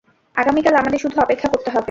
[0.35, 1.79] আগামীকাল আমাদের শুধু অপেক্ষা করতে হবে!